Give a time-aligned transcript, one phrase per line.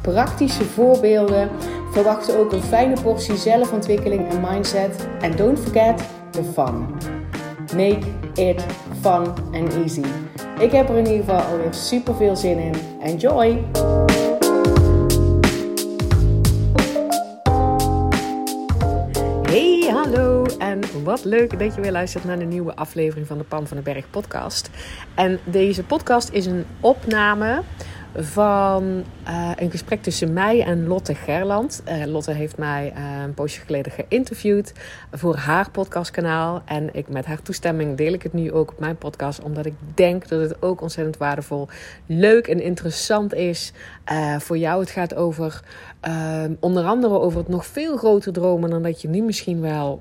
[0.00, 1.48] praktische voorbeelden.
[1.90, 5.08] Verwacht ook een fijne portie zelfontwikkeling en mindset.
[5.20, 6.86] En don't forget the fun.
[7.76, 8.64] Make it
[9.00, 10.04] fun and easy.
[10.58, 12.74] Ik heb er in ieder geval alweer super veel zin in.
[13.02, 13.64] Enjoy!
[19.42, 23.44] Hey, hallo en wat leuk dat je weer luistert naar een nieuwe aflevering van de
[23.44, 24.70] Pam van den Berg podcast.
[25.14, 27.62] En deze podcast is een opname
[28.14, 31.82] van uh, een gesprek tussen mij en Lotte Gerland.
[31.88, 34.72] Uh, Lotte heeft mij uh, een poosje geleden geïnterviewd
[35.12, 36.62] voor haar podcastkanaal.
[36.64, 39.74] En ik, met haar toestemming deel ik het nu ook op mijn podcast, omdat ik
[39.94, 41.68] denk dat het ook ontzettend waardevol,
[42.06, 43.72] leuk en interessant is
[44.38, 44.80] voor jou.
[44.80, 45.62] Het gaat over
[46.60, 50.00] onder andere over het nog veel groter dromen dan dat je nu misschien wel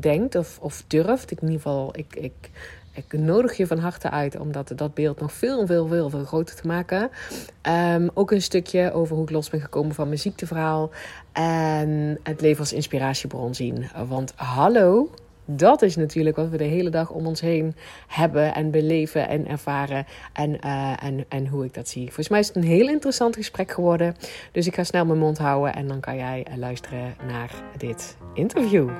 [0.00, 1.30] denkt of, of durft.
[1.30, 2.16] In ieder geval, ik.
[2.16, 2.50] ik
[2.94, 6.56] ik nodig je van harte uit om dat, beeld nog veel, veel, veel, veel groter
[6.56, 7.10] te maken.
[7.94, 10.90] Um, ook een stukje over hoe ik los ben gekomen van mijn ziekteverhaal.
[11.32, 13.86] En het leven als inspiratiebron zien.
[14.08, 15.10] Want hallo,
[15.44, 17.74] dat is natuurlijk wat we de hele dag om ons heen
[18.06, 20.06] hebben en beleven en ervaren.
[20.32, 22.04] En, uh, en, en hoe ik dat zie.
[22.04, 24.14] Volgens mij is het een heel interessant gesprek geworden.
[24.52, 28.90] Dus ik ga snel mijn mond houden en dan kan jij luisteren naar dit interview.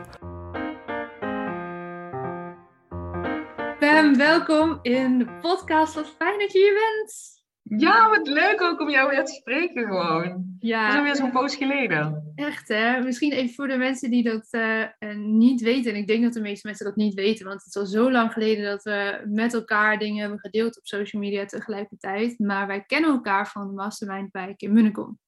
[3.94, 5.94] Welkom in de podcast.
[5.94, 7.82] Wat fijn dat je hier bent.
[7.82, 10.56] Ja, wat leuk ook om jou weer te spreken gewoon.
[10.58, 10.82] Ja.
[10.82, 12.32] Dat is alweer zo'n poos geleden.
[12.34, 13.00] Echt hè?
[13.00, 15.92] Misschien even voor de mensen die dat uh, niet weten.
[15.92, 17.46] En ik denk dat de meeste mensen dat niet weten.
[17.46, 20.86] Want het is al zo lang geleden dat we met elkaar dingen hebben gedeeld op
[20.86, 22.38] social media tegelijkertijd.
[22.38, 25.18] Maar wij kennen elkaar van de Mastermind bij in Munnekom.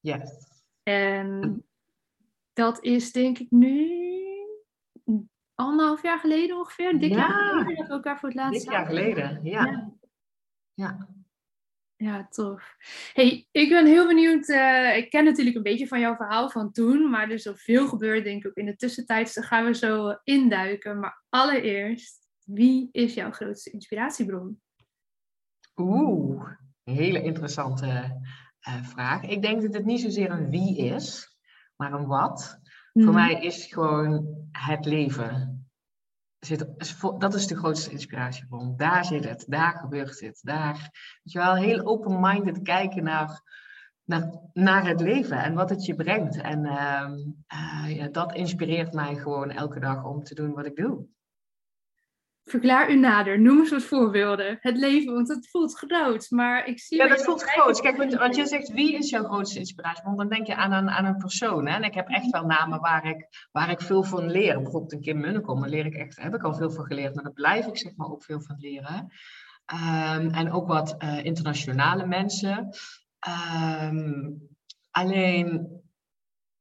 [0.00, 0.30] Yes.
[0.82, 1.64] En
[2.52, 4.26] dat is denk ik nu
[5.58, 6.98] anderhalf jaar geleden ongeveer.
[6.98, 7.16] Dik ja.
[7.16, 9.64] jaar geleden dat we elkaar voor het laatst Dik jaar geleden, ja.
[9.64, 9.92] ja.
[10.74, 11.08] ja.
[11.96, 12.76] Ja, tof.
[13.12, 14.48] Hey, ik ben heel benieuwd.
[14.48, 17.88] Uh, ik ken natuurlijk een beetje van jouw verhaal van toen, maar er is zoveel
[17.88, 19.24] gebeurd, denk ik, ook in de tussentijd.
[19.24, 20.98] Dus daar gaan we zo induiken.
[20.98, 24.60] Maar allereerst, wie is jouw grootste inspiratiebron?
[25.76, 26.50] Oeh,
[26.84, 27.86] een hele interessante
[28.68, 29.22] uh, vraag.
[29.22, 31.38] Ik denk dat het niet zozeer een wie is,
[31.76, 32.60] maar een wat.
[33.02, 33.14] Voor mhm.
[33.14, 35.62] mij is gewoon het leven.
[36.38, 36.66] Zit,
[37.18, 38.76] dat is de grootste inspiratiebron.
[38.76, 40.40] Daar zit het, daar gebeurt het.
[40.42, 40.90] Daar,
[41.22, 43.42] weet je wel, heel open-minded kijken naar,
[44.04, 46.40] naar, naar het leven en wat het je brengt.
[46.40, 47.10] En uh,
[47.54, 51.06] uh, ja, dat inspireert mij gewoon elke dag om te doen wat ik doe.
[52.48, 53.40] Verklaar u nader.
[53.40, 54.58] Noem eens wat voorbeelden.
[54.60, 56.30] Het leven, want het voelt groot.
[56.30, 56.96] Maar ik zie.
[56.96, 57.80] Ja, dat voelt groot.
[57.80, 60.04] Kijk, want je zegt wie is jouw grootste inspiratie?
[60.04, 61.66] Want dan denk je aan een, aan een persoon.
[61.66, 61.74] Hè?
[61.74, 64.62] En ik heb echt wel namen waar ik, waar ik veel van leer.
[64.62, 65.60] Bijvoorbeeld een Kim Munnekom.
[65.60, 67.14] Daar leer ik echt, heb ik al veel van geleerd.
[67.14, 69.12] Maar daar blijf ik zeg maar ook veel van leren.
[69.72, 72.68] Um, en ook wat uh, internationale mensen.
[73.82, 74.48] Um,
[74.90, 75.68] alleen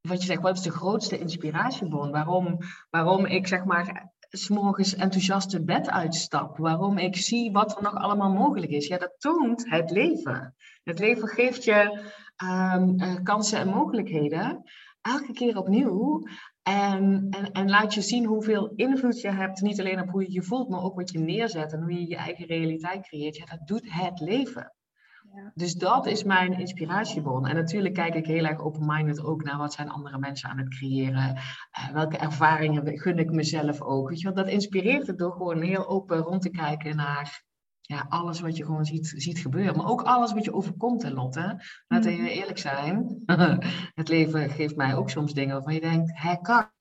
[0.01, 2.11] wat je zegt, wat is de grootste inspiratiebron?
[2.11, 2.57] Waarom,
[2.89, 6.57] waarom ik zeg maar s'morgens enthousiast het bed uitstap.
[6.57, 8.87] Waarom ik zie wat er nog allemaal mogelijk is.
[8.87, 10.55] Ja, dat toont het leven.
[10.83, 12.01] Het leven geeft je
[12.43, 14.63] um, uh, kansen en mogelijkheden.
[15.01, 16.27] Elke keer opnieuw.
[16.63, 19.61] En, en, en laat je zien hoeveel invloed je hebt.
[19.61, 21.73] Niet alleen op hoe je je voelt, maar ook wat je neerzet.
[21.73, 23.35] En hoe je je eigen realiteit creëert.
[23.35, 24.73] Ja, dat doet het leven.
[25.53, 27.47] Dus dat is mijn inspiratiebron.
[27.47, 30.69] En natuurlijk kijk ik heel erg open-minded ook naar wat zijn andere mensen aan het
[30.69, 31.35] creëren.
[31.35, 34.09] Uh, welke ervaringen gun ik mezelf ook.
[34.09, 37.45] Weet je wel, dat inspireert het door gewoon heel open rond te kijken naar
[37.81, 39.77] ja, alles wat je gewoon ziet, ziet gebeuren.
[39.77, 41.63] Maar ook alles wat je overkomt, hè, Lotte.
[41.87, 42.25] Laten we mm.
[42.25, 43.23] eerlijk zijn.
[43.95, 46.75] het leven geeft mij ook soms dingen waarvan je denkt, hé kak.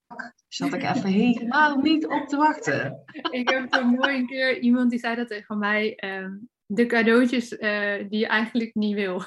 [0.49, 3.03] Zat ik even helemaal niet op te wachten.
[3.31, 5.99] ik heb een mooi een keer iemand die zei dat tegen mij.
[6.05, 9.23] Um, de cadeautjes uh, die je eigenlijk niet wil.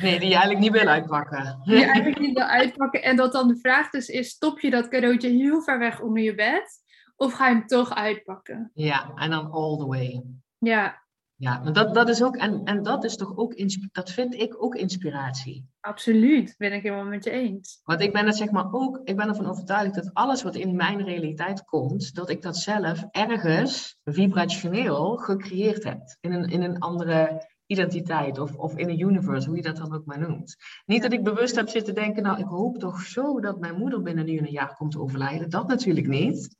[0.00, 1.60] Nee, die je eigenlijk niet wil uitpakken.
[1.64, 3.02] Die je eigenlijk niet wil uitpakken.
[3.02, 6.22] En dat dan de vraag dus is, stop je dat cadeautje heel ver weg onder
[6.22, 6.82] je bed?
[7.16, 8.70] Of ga je hem toch uitpakken?
[8.74, 10.22] Ja, en dan all the way.
[10.58, 11.02] Ja,
[11.40, 13.54] ja, dat, dat is ook, en, en dat is toch ook,
[13.92, 15.68] dat vind ik ook inspiratie.
[15.80, 17.80] Absoluut, ben ik helemaal met je eens.
[17.84, 20.76] Want ik ben het zeg maar ook, ik ben ervan overtuigd dat alles wat in
[20.76, 26.00] mijn realiteit komt, dat ik dat zelf ergens vibrationeel gecreëerd heb.
[26.20, 29.94] In een, in een andere identiteit of, of in een universe, hoe je dat dan
[29.94, 30.56] ook maar noemt.
[30.86, 34.02] Niet dat ik bewust heb zitten denken, nou ik hoop toch zo dat mijn moeder
[34.02, 35.50] binnen nu een jaar komt overlijden.
[35.50, 36.56] Dat natuurlijk niet.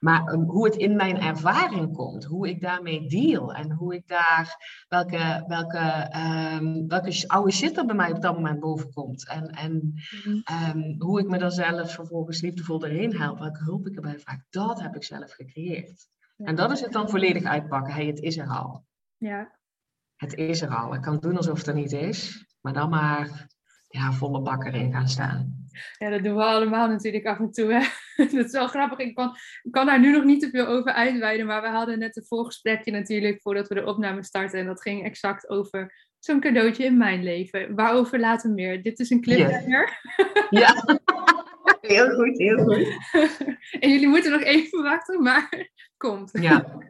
[0.00, 4.08] Maar um, hoe het in mijn ervaring komt, hoe ik daarmee deal en hoe ik
[4.08, 4.56] daar,
[4.88, 6.10] welke, welke,
[6.56, 9.28] um, welke oude shit er bij mij op dat moment boven komt.
[9.28, 9.94] En, en
[10.74, 14.40] um, hoe ik me dan zelf vervolgens liefdevol erin help, welke hulp ik erbij vraag,
[14.50, 16.08] dat heb ik zelf gecreëerd.
[16.36, 17.94] En dat is het dan volledig uitpakken.
[17.94, 18.84] Hey, het is er al.
[19.16, 19.58] Ja.
[20.16, 20.94] Het is er al.
[20.94, 23.48] Ik kan doen alsof het er niet is, maar dan maar
[23.88, 25.59] ja, volle bak erin gaan staan.
[25.98, 27.72] Ja, dat doen we allemaal natuurlijk af en toe.
[27.72, 27.80] Hè?
[28.36, 28.98] dat is wel grappig.
[28.98, 31.98] Ik kan, ik kan daar nu nog niet te veel over uitweiden, maar we hadden
[31.98, 34.58] net een voorgesprekje natuurlijk voordat we de opname starten.
[34.58, 37.74] En dat ging exact over zo'n cadeautje in mijn leven.
[37.74, 38.82] Waarover later meer.
[38.82, 39.88] Dit is een cliffhanger.
[40.50, 40.98] Ja.
[41.80, 42.88] Heel goed, heel goed.
[43.80, 46.30] en jullie moeten nog even wachten, maar komt.
[46.32, 46.82] Ja.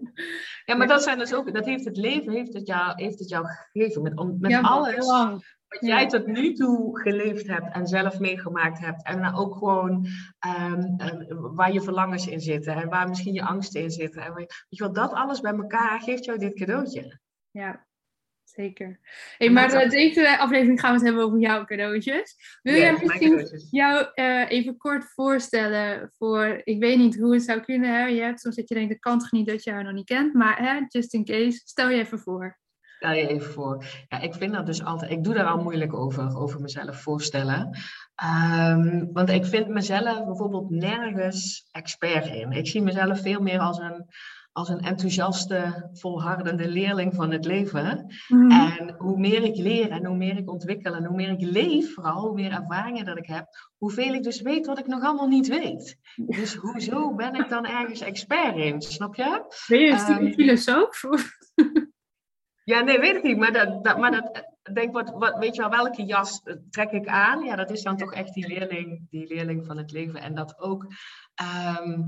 [0.65, 3.29] ja, maar dat zijn dus ook, dat heeft het leven, heeft het jou, heeft het
[3.29, 4.03] jou gegeven.
[4.03, 5.45] Met, met Ja, alles lang.
[5.71, 9.05] Wat jij tot nu toe geleefd hebt en zelf meegemaakt hebt.
[9.05, 10.07] En ook gewoon
[10.39, 11.25] ehm, ehm,
[11.55, 14.23] waar je verlangens in zitten en waar misschien je angsten in zitten.
[14.23, 17.19] En waar je- weet je wel, dat alles bij elkaar geeft jou dit cadeautje.
[17.51, 17.87] Ja,
[18.45, 19.01] zeker.
[19.39, 22.59] Hey, maar dat- eh, deze aflevering gaan we het hebben over jouw cadeautjes.
[22.63, 27.43] Wil Ja, jij misschien jou eh, even kort voorstellen voor, ik weet niet hoe het
[27.43, 28.05] zou kunnen, hè?
[28.07, 30.07] Je hebt soms dat je denkt, dat kan toch niet dat je haar nog niet
[30.07, 32.59] kent, maar hè, just in case, stel je even voor.
[33.01, 33.85] Stel je even voor.
[34.09, 37.79] Ja, ik vind dat dus altijd, ik doe daar al moeilijk over, over mezelf voorstellen.
[38.15, 42.53] Ehm, want ik vind mezelf bijvoorbeeld nergens expert in.
[42.53, 44.07] Ik zie mezelf veel meer als een,
[44.53, 48.15] als een enthousiaste, volhardende leerling van het leven.
[48.29, 48.51] Mhm.
[48.51, 51.95] En hoe meer ik leer en hoe meer ik ontwikkel en hoe meer ik leef,
[51.95, 53.47] vooral hoe meer ervaringen dat ik heb,
[53.79, 55.97] hoeveel ik dus weet wat ik nog allemaal niet weet.
[56.17, 59.45] Dus hoezo ben ik dan ergens expert in, snap je?
[59.69, 61.03] Ben je een studie filosoof?
[62.71, 63.37] Ja, nee, weet ik niet.
[63.37, 66.91] Maar dat, dat, maar dat denk, wat, wat, weet je wel, welke jas eh, trek
[66.91, 67.45] ik aan?
[67.45, 70.21] Ja, dat is dan toch echt die leerling, die leerling van het leven.
[70.21, 70.87] En dat ook.
[71.35, 72.01] ehm,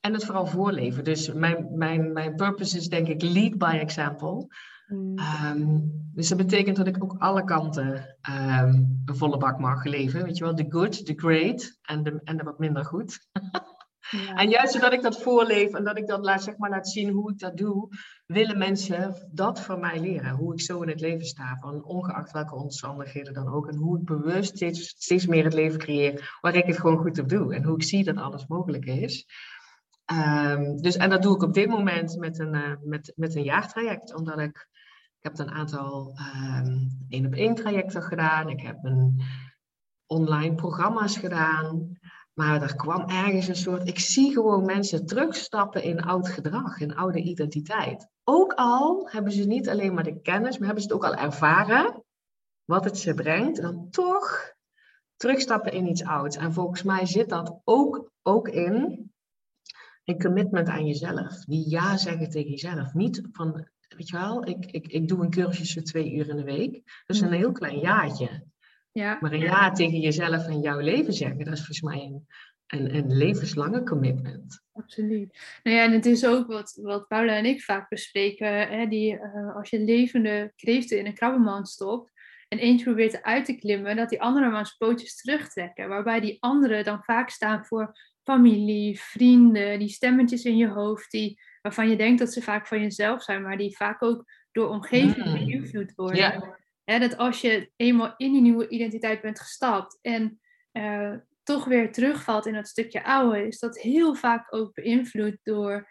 [0.00, 1.04] en het vooral voorleven.
[1.04, 4.46] Dus mijn, mijn, mijn purpose is denk ik lead by example.
[4.86, 5.18] Mm.
[5.18, 5.78] Ehm,
[6.14, 8.74] dus dat betekent dat ik ook alle kanten ehm,
[9.04, 10.24] een volle bak mag leven.
[10.24, 13.18] Weet je wel, de good, de great en de, en de wat minder goed.
[14.10, 14.34] Ja.
[14.34, 17.10] En juist zodat ik dat voorleef en dat ik dat laat, zeg maar, laat zien
[17.10, 17.88] hoe ik dat doe,
[18.32, 20.34] willen mensen dat van mij leren.
[20.34, 23.68] Hoe ik zo in het leven sta, van ongeacht welke omstandigheden dan ook.
[23.68, 24.56] En hoe ik bewust
[24.96, 27.54] steeds, meer het leven creëer waar ik het gewoon goed op doe.
[27.54, 29.26] En hoe ik zie dat alles mogelijk is.
[30.04, 33.44] Ehm, dus, en dat doe ik op dit moment met een, eh, met, met een
[33.44, 34.68] jaartraject, omdat ik,
[35.18, 38.48] ik heb een aantal ehm één op één trajecten gedaan.
[38.48, 39.22] Ik heb een
[40.06, 41.98] online programma's gedaan.
[42.34, 43.88] Maar er kwam ergens een soort.
[43.88, 48.08] Ik zie gewoon mensen terugstappen in oud gedrag, in oude identiteit.
[48.24, 51.14] Ook al hebben ze niet alleen maar de kennis, maar hebben ze het ook al
[51.14, 52.04] ervaren.
[52.64, 53.58] Wat het ze brengt.
[53.58, 54.54] En dan toch
[55.16, 56.36] terugstappen in iets ouds.
[56.36, 59.10] En volgens mij zit dat ook, ook in
[60.04, 61.44] een commitment aan jezelf.
[61.44, 62.94] Die ja zeggen tegen jezelf.
[62.94, 66.36] Niet van, weet je wel, ik, ik, ik doe een cursus voor twee uur in
[66.36, 66.72] de week.
[67.06, 68.44] Dat is een heel klein jaartje.
[68.92, 69.18] Ja.
[69.20, 72.26] Maar een ja tegen jezelf en jouw leven zeggen, dat is volgens mij een,
[72.66, 74.62] een, een levenslange commitment.
[74.72, 75.58] Absoluut.
[75.62, 78.68] Nou ja, en het is ook wat, wat Paula en ik vaak bespreken.
[78.68, 82.12] Hè, die, eh, als je levende kreeften in een krabbenmand stopt
[82.48, 85.88] en eentje probeert eruit te klimmen, dat die andere maar zijn pootjes terugtrekken.
[85.88, 91.40] Waarbij die anderen dan vaak staan voor familie, vrienden, die stemmetjes in je hoofd, die,
[91.62, 95.26] waarvan je denkt dat ze vaak van jezelf zijn, maar die vaak ook door omgeving
[95.26, 95.32] Mm.
[95.32, 96.16] beïnvloed worden.
[96.16, 96.58] Ja.
[96.84, 100.40] Hè, dat als je eenmaal in die nieuwe identiteit bent gestapt en
[100.72, 105.88] eh, toch weer terugvalt in dat stukje oude, is dat heel vaak ook beïnvloed door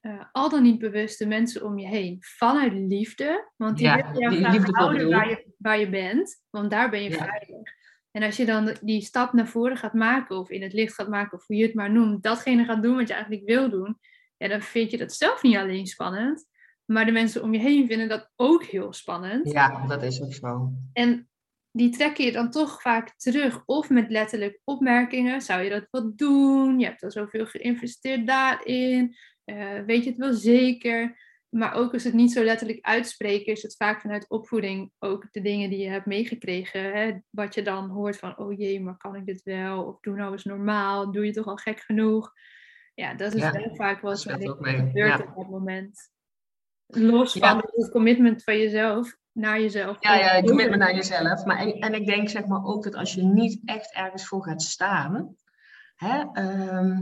[0.00, 2.16] eh, al dan niet bewuste mensen om je heen.
[2.20, 6.70] Vanuit liefde, want die Ja, willen jou graag houden waar je, waar je bent, want
[6.70, 7.16] daar ben je Ja.
[7.16, 7.72] veilig.
[8.10, 11.08] En als je dan die stap naar voren gaat maken, of in het licht gaat
[11.08, 13.98] maken, of hoe je het maar noemt, datgene gaat doen wat je eigenlijk wil doen,
[14.36, 16.46] ja, dan vind je dat zelf niet alleen spannend,
[16.84, 19.52] maar de mensen om je heen vinden dat ook heel spannend.
[19.52, 20.72] Ja, dat is ook zo.
[20.92, 21.28] En
[21.70, 23.62] die trekken je dan toch vaak terug.
[23.66, 25.40] Of met letterlijk opmerkingen.
[25.40, 26.78] Zou je dat wel doen?
[26.78, 29.16] Je hebt al zoveel geïnvesteerd daarin.
[29.44, 31.20] Eh, weet je het wel zeker?
[31.48, 35.40] Maar ook als het niet zo letterlijk uitspreken, is het vaak vanuit opvoeding ook de
[35.40, 36.92] dingen die je hebt meegekregen.
[36.92, 37.18] Hè?
[37.30, 39.84] Wat je dan hoort van, oh jee, maar kan ik dit wel?
[39.84, 41.12] Of doe nou eens normaal.
[41.12, 42.32] Doe je toch al gek genoeg?
[42.94, 45.18] Ja, dat is Ja, wel vaak wat er gebeurt ja.
[45.18, 46.10] op dat moment.
[46.94, 47.50] Los Ja.
[47.50, 49.96] van het commitment van jezelf naar jezelf.
[50.00, 51.44] Ja, ja, ik commit me naar jezelf.
[51.44, 54.44] Maar, en, en ik denk zeg maar ook dat als je niet echt ergens voor
[54.44, 55.34] gaat staan.
[55.94, 56.98] Hè, ehm,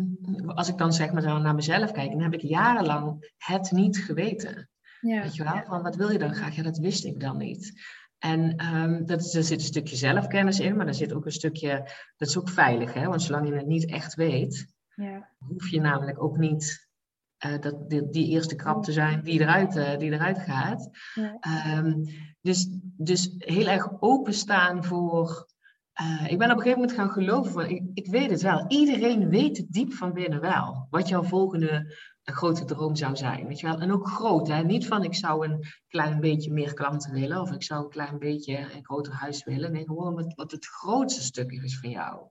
[0.46, 3.98] als ik dan zeg maar zo naar mezelf kijk, dan heb ik jarenlang het niet
[3.98, 4.68] geweten.
[5.00, 5.22] Ja.
[5.22, 6.54] Weet je wel, van wat wil je dan graag?
[6.56, 7.80] Ja, dat wist ik dan niet.
[8.18, 11.70] En ehm, dat er zit een stukje zelfkennis in, maar er zit ook een stukje,
[12.16, 13.06] dat is ook veilig, hè?
[13.06, 15.28] want zolang je het niet echt weet, Ja.
[15.38, 16.89] hoef je namelijk ook niet
[17.40, 20.90] eh, dat, die, die eerste krap te zijn die eruit, eh, die eruit gaat.
[21.14, 21.36] Ja.
[21.40, 21.94] Ehm,
[22.40, 25.46] dus, dus heel erg openstaan voor.
[25.92, 28.64] eh, ik ben op een gegeven moment gaan geloven van, ik, ik weet het wel.
[28.68, 30.86] Iedereen weet het diep van binnen wel.
[30.90, 33.46] Wat jouw volgende grote droom zou zijn.
[33.46, 33.80] Weet je wel?
[33.80, 34.62] En ook groot, hè?
[34.64, 37.40] Niet van ik zou een klein beetje meer klanten willen.
[37.40, 39.72] Of ik zou een klein beetje een groter huis willen.
[39.72, 42.28] Nee, gewoon wat, wat het grootste stuk is van jou.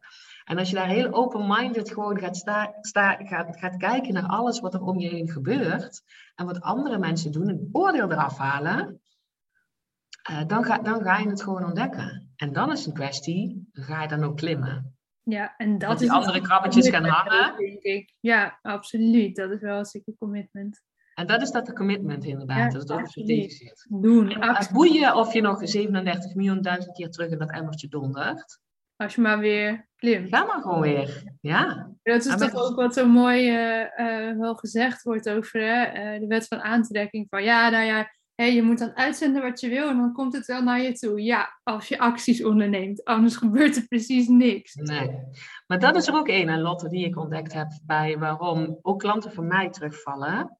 [0.49, 4.59] En als je daar heel open-minded gewoon gaat, sta, sta, gaat, gaat kijken naar alles
[4.59, 6.01] wat er om je heen gebeurt.
[6.35, 9.01] En wat andere mensen doen, een oordeel eraf halen.
[10.23, 12.31] eh, dan, ga, dan ga je het gewoon ontdekken.
[12.35, 14.97] En dan is een kwestie, ga je dan ook klimmen.
[15.23, 17.57] Ja, en dat Dat die is andere krabbetjes gaan hangen.
[17.57, 18.13] Denk ik.
[18.19, 19.35] Ja, absoluut.
[19.35, 20.81] Dat is wel een stukje commitment.
[21.13, 22.57] En dat is dat de commitment inderdaad.
[22.57, 23.27] Ja, dat is absoluut.
[23.27, 23.87] tegen zit.
[23.89, 28.59] Doen, En boeien of je nog 37 miljoen duizend keer terug in dat emmertje dondert.
[29.01, 30.29] Als je maar weer klimt.
[30.29, 31.23] Ga maar gewoon weer.
[31.41, 31.91] Ja.
[32.03, 36.19] Dat is toch ook wat zo mooi eh, eh, wel gezegd wordt over hè, eh,
[36.19, 37.27] de wet van aantrekking.
[37.29, 38.09] Van ja, nou ja,
[38.45, 41.23] je moet dan uitzenden wat je wil en dan komt het wel naar je toe.
[41.23, 44.73] Ja, als je acties onderneemt, anders gebeurt er precies niks.
[44.73, 45.09] Nee.
[45.67, 48.99] Maar dat is er ook één, en Lotte, die ik ontdekt heb bij waarom ook
[48.99, 50.59] klanten van mij terugvallen.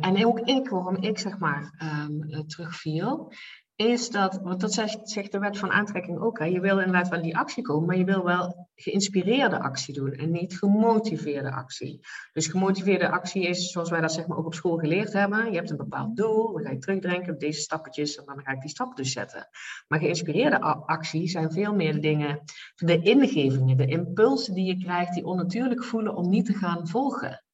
[0.00, 3.32] En ook ik, waarom ik zeg maar ehm, eh, terugviel.
[3.76, 6.38] Is dat, want dat zegt, zegt de wet van aantrekking ook.
[6.38, 6.44] Hè?
[6.44, 10.30] Je wil inderdaad wel die actie komen, maar je wil wel geïnspireerde actie doen en
[10.30, 12.00] niet gemotiveerde actie.
[12.32, 15.50] Dus gemotiveerde actie is, zoals wij dat zeg maar ook op school geleerd hebben.
[15.50, 18.52] Je hebt een bepaald doel, dan ga je terugdenken op deze stappetjes en dan ga
[18.52, 19.48] ik die stappen dus zetten.
[19.88, 22.42] Maar geïnspireerde actie zijn veel meer dingen,
[22.74, 27.44] de ingevingen, de impulsen die je krijgt die onnatuurlijk voelen om niet te gaan volgen.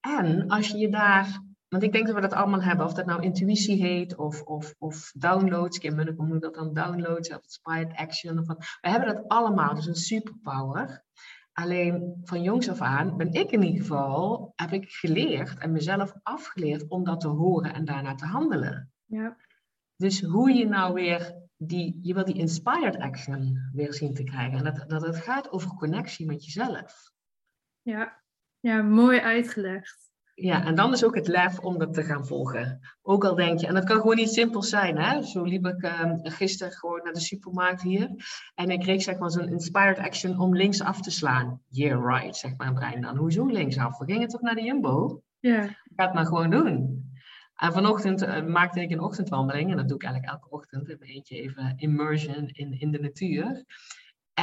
[0.00, 3.06] En als je je daar, want ik denk dat we dat allemaal hebben, of dat
[3.06, 7.96] nou intuïtie heet of, of, of downloads, Kim Munnekom noemt dat dan downloads, of inspired
[7.96, 8.78] action, of wat.
[8.80, 11.04] we hebben dat allemaal, dus een superpower.
[11.52, 16.12] Alleen van jongs af aan ben ik in ieder geval, heb ik geleerd en mezelf
[16.22, 18.92] afgeleerd om dat te horen en daarna te handelen.
[19.04, 19.36] Ja,
[19.96, 24.58] Dus hoe je nou weer die, je wil die inspired action weer zien te krijgen.
[24.58, 27.12] En dat, dat het gaat over connectie met jezelf.
[27.82, 28.22] ja.
[28.60, 30.08] ja mooi uitgelegd.
[30.40, 32.80] Ja, en dan is ook het lef om dat te gaan volgen.
[33.02, 34.98] Ook al denk je, en dat kan gewoon niet simpel zijn.
[34.98, 35.22] Hè?
[35.22, 38.10] Zo liep ik ehm, gisteren gewoon naar de supermarkt hier.
[38.54, 41.60] En ik kreeg zeg maar zo'n inspired action om links af te slaan.
[41.68, 43.16] Yeah, right, zegt mijn brein dan.
[43.16, 43.98] Hoezo linksaf?
[43.98, 45.22] We gingen toch naar de Jumbo?
[45.40, 45.66] Ja,
[45.96, 47.06] ga het maar gewoon doen.
[47.54, 49.70] En vanochtend eh, maakte ik een ochtendwandeling.
[49.70, 50.88] En dat doe ik eigenlijk elke ochtend.
[50.88, 53.64] In mijn eentje even immersion in, in de natuur.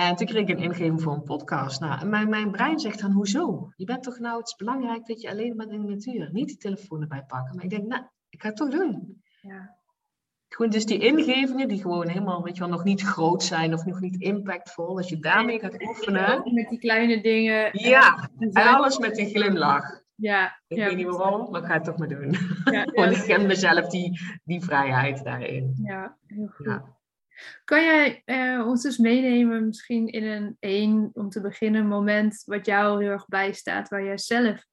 [0.03, 1.79] En toen kreeg ik een ingeving voor een podcast.
[1.79, 3.71] Nou, mijn, mijn brein zegt dan, hoezo?
[3.75, 6.29] Je bent toch nou, het is belangrijk dat je alleen bent in de natuur.
[6.31, 7.55] Niet die telefoon erbij pakken.
[7.55, 9.21] Maar ik denk, nou, ik ga het toch doen.
[9.41, 9.75] ja.
[10.47, 13.85] Gewoon dus die ingevingen die gewoon helemaal, weet je wel, nog niet groot zijn of
[13.85, 14.97] nog niet impactvol.
[14.97, 16.53] Als je daarmee gaat oefenen.
[16.53, 17.69] Met die kleine dingen.
[17.71, 20.01] Ja, En en alles met een glimlach.
[20.15, 22.35] Ja, Ik ja, weet niet waarom, maar ik ga het toch maar doen.
[22.65, 25.79] Ja, ik geef mezelf die, die vrijheid daarin.
[25.83, 26.81] ja, heel goed.
[27.63, 32.65] Kan jij eh, ons dus meenemen, misschien in een één, om te beginnen, moment wat
[32.65, 34.65] jou heel erg bijstaat, waar jij zelf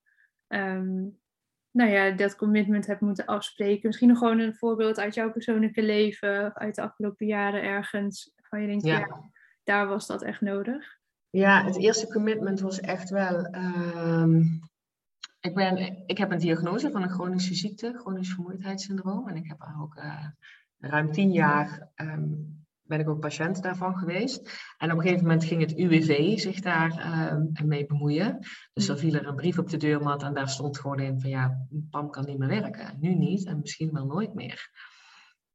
[0.47, 1.02] ehm,
[1.71, 3.87] nou ja, dat commitment hebt moeten afspreken?
[3.87, 8.61] Misschien nog gewoon een voorbeeld uit jouw persoonlijke leven, uit de afgelopen jaren ergens, van
[8.61, 8.99] je denkt, ja.
[8.99, 9.31] Ja.
[9.64, 11.00] daar was dat echt nodig.
[11.31, 13.45] Ja, het eerste commitment was echt wel.
[13.45, 14.42] ehm,
[15.40, 19.28] ik, ben, ik heb een diagnose van een chronische ziekte, chronisch vermoeidheidssyndroom.
[19.28, 20.26] En ik heb ook eh,
[20.83, 22.29] ruim tien jaar ehm,
[22.83, 24.51] ben ik ook patiënt daarvan geweest.
[24.79, 28.39] En op een gegeven moment ging het UWV zich daar ehm, mee bemoeien.
[28.73, 31.31] Dus er viel er een brief op de deurmat en daar stond gewoon in van
[31.31, 32.97] ja, PAM kan niet meer werken.
[33.01, 34.71] Nu niet en misschien wel nooit meer.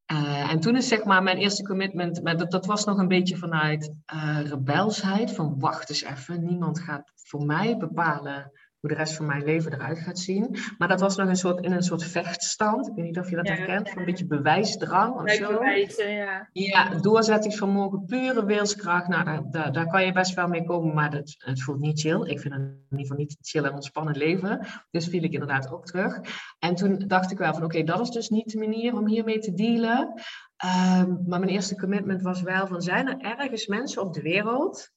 [0.05, 3.07] Eh, en toen is zeg maar mijn eerste commitment, maar dat, dat was nog een
[3.07, 8.95] beetje vanuit eh, rebelsheid, van wacht eens even, niemand gaat voor mij bepalen hoe de
[8.95, 10.55] rest van mijn leven eruit gaat zien.
[10.77, 13.35] Maar dat was nog een soort, in een soort vechtstand, ik weet niet of je
[13.35, 13.53] dat Ja.
[13.53, 15.59] herkent, van een beetje bewijsdrang of zo.
[15.59, 16.49] Wijzen, ja.
[16.51, 21.11] Ja, doorzettingsvermogen, pure wilskracht, nou, daar, daar, daar kan je best wel mee komen, maar
[21.11, 22.21] dat, het voelt niet chill.
[22.29, 24.67] Ik vind het in ieder geval niet chill en ontspannen leven.
[24.91, 26.19] Dus viel ik inderdaad ook terug.
[26.59, 29.39] En toen dacht ik wel van, oké, dat is dus niet de manier om hiermee
[29.39, 30.13] te dealen.
[30.57, 34.91] Ehm, maar mijn eerste commitment was wel van, zijn er ergens mensen op de wereld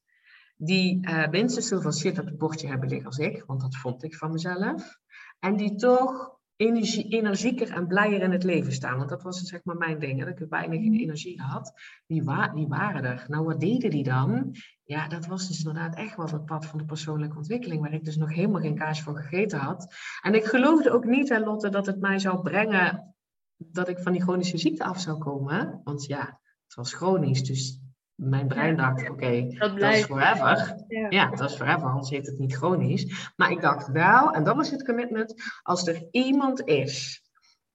[0.63, 4.05] die eh, minstens zoveel shit op het bordje hebben liggen als ik, want dat vond
[4.05, 4.99] ik van mezelf.
[5.39, 8.97] En die toch energie, energieker en blijer in het leven staan.
[8.97, 10.95] Want dat was zeg maar mijn ding, hè, dat ik weinig Mhm.
[10.95, 11.73] energie had.
[12.07, 13.25] Die, wa die waren er.
[13.29, 14.55] Nou, wat deden die dan?
[14.85, 18.05] Ja, dat was dus inderdaad echt wel het pad van de persoonlijke ontwikkeling, waar ik
[18.05, 19.95] dus nog helemaal geen kaas van gegeten had.
[20.23, 23.15] En ik geloofde ook niet, hè, Lotte, dat het mij zou brengen
[23.57, 25.81] dat ik van die chronische ziekte af zou komen.
[25.85, 27.81] Want ja, het was chronisch, dus
[28.21, 30.85] mijn brein dacht, oké, Dat dat is forever.
[30.89, 31.07] Ja.
[31.11, 33.33] Ja, dat is forever, anders heet het niet chronisch.
[33.37, 37.23] Maar ik dacht wel, en dat was het commitment, als er iemand is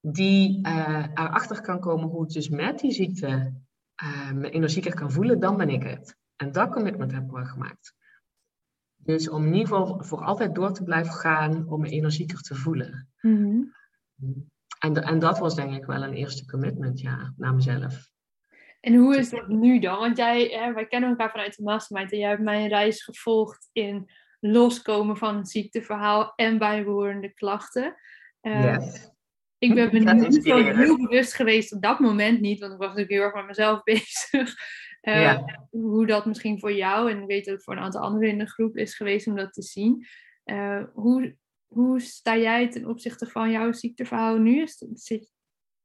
[0.00, 3.52] die eh, erachter kan komen hoe het dus met die ziekte
[4.34, 6.16] me energieker kan voelen, dan ben ik het.
[6.36, 7.94] En dat commitment heb ik wel gemaakt.
[8.96, 12.54] Dus om in ieder geval voor altijd door te blijven gaan om me energieker te
[12.54, 13.08] voelen.
[13.20, 13.62] Mhm.
[14.78, 18.10] En, en dat was denk ik wel een eerste commitment, ja, naar mezelf.
[18.86, 19.98] En hoe is dat nu dan?
[19.98, 23.68] Want jij, hè, wij kennen elkaar vanuit de mastermind en jij hebt mijn reis gevolgd
[23.72, 27.96] in loskomen van het ziekteverhaal en bijbehorende klachten.
[28.40, 29.14] Eh, Yes.
[29.58, 32.86] Ik ben me niet zo heel bewust geweest op dat moment niet, want ik was
[32.88, 34.54] natuurlijk heel erg met mezelf bezig.
[35.00, 35.66] Eh, Ja.
[35.70, 38.48] Hoe dat misschien voor jou en ik weet ook voor een aantal anderen in de
[38.48, 40.06] groep is geweest om dat te zien.
[40.44, 44.62] Eh, hoe, hoe sta jij ten opzichte van jouw ziekteverhaal nu?
[44.62, 45.32] Is, dat- zit,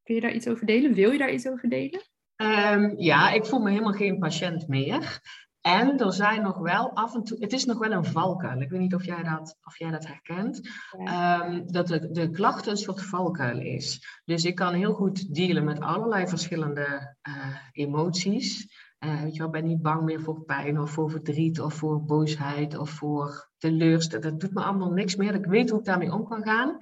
[0.03, 0.93] kun je daar iets over delen?
[0.93, 2.01] Wil je daar iets over delen?
[2.42, 5.22] Ehm, ja, ik voel me helemaal geen patiënt meer.
[5.62, 8.62] En er zijn nog wel af en toe, het is nog wel een valkuil.
[8.62, 10.70] Ik weet niet of jij dat, of jij dat herkent.
[11.04, 14.22] Ehm, dat de, de klachten een soort valkuil is.
[14.26, 18.68] Dus ik kan heel goed dealen met allerlei verschillende eh, emoties.
[18.98, 22.04] Eh, weet je wel, ben niet bang meer voor pijn of voor verdriet of voor
[22.06, 24.30] boosheid of voor teleurstelling.
[24.30, 25.36] Dat doet me allemaal niks meer.
[25.36, 26.78] Ik weet hoe ik daarmee om kan gaan.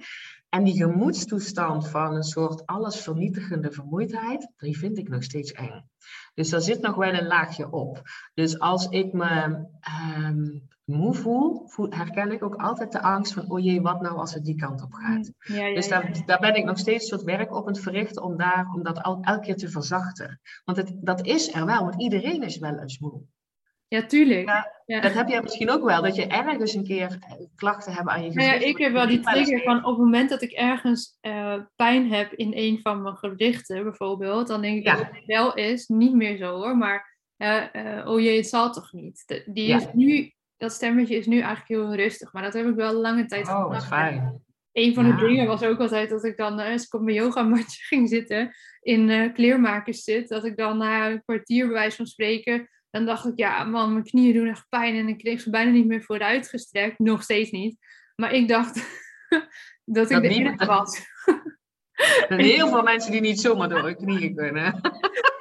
[0.50, 5.84] En die gemoedstoestand van een soort allesvernietigende vermoeidheid, die vind ik nog steeds eng.
[6.34, 8.02] Dus daar zit nog wel een laagje op.
[8.34, 13.64] Dus als ik me ehm, moe voel, herken ik ook altijd de angst van, oh
[13.64, 15.32] jee, wat nou als het die kant op gaat.
[15.38, 16.00] Ja, ja, Dus ja.
[16.00, 18.82] daar, daar ben ik nog steeds soort werk op aan het verrichten om, daar, om
[18.82, 20.40] dat al, elke keer te verzachten.
[20.64, 23.22] Want het, dat is er wel, want iedereen is wel eens moe.
[23.90, 24.48] Ja, tuurlijk.
[24.48, 25.00] Ja, Ja.
[25.00, 28.22] Dat heb jij misschien ook wel, dat je ergens een keer eh, klachten hebt aan
[28.24, 28.70] je Nou ja, gezicht.
[28.70, 32.32] ik heb wel die trigger van op het moment dat ik ergens eh, pijn heb
[32.32, 34.96] in een van mijn gedichten bijvoorbeeld, dan denk ik Ja.
[34.96, 38.72] dat het wel is, niet meer zo hoor, maar eh, eh, oh jee, het zal
[38.72, 39.42] toch niet.
[39.46, 39.76] Die Ja.
[39.76, 43.26] is nu, dat stemmetje is nu eigenlijk heel rustig, maar dat heb ik wel lange
[43.26, 43.86] tijd Oh, gedacht.
[43.86, 44.42] fijn.
[44.72, 45.16] Een van Ja.
[45.16, 48.50] de dingen was ook altijd dat ik dan, als ik op mijn yogamatje ging zitten,
[48.80, 53.26] in kleermakers zit, dat ik dan na een kwartier bij wijze van spreken, dan dacht
[53.26, 56.02] ik, ja man, mijn knieën doen echt pijn en ik kreeg ze bijna niet meer
[56.02, 57.76] vooruit gestrekt, nog steeds niet.
[58.16, 58.74] Maar ik dacht
[59.84, 60.98] dat ik de enige was.
[62.00, 64.74] Er zijn heel veel mensen die niet zomaar door hun knieën kunnen.